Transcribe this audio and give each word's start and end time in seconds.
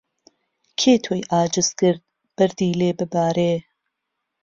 کێ 0.79 0.93
تۆی 1.03 1.21
عاجز 1.33 1.69
کرد 1.79 2.01
بەردی 2.37 2.77
لێ 2.79 2.89
ببارێ 2.99 3.53